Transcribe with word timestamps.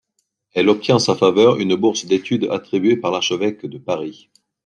Elle 0.55 0.69
obtient 0.69 0.95
en 0.95 0.97
sa 0.97 1.13
faveur 1.15 1.59
une 1.59 1.75
bourse 1.75 2.05
d'études 2.07 2.45
attribuée 2.49 2.97
par 2.97 3.11
l'archevêque 3.11 3.67
de 3.67 3.77
Paris. 3.77 4.31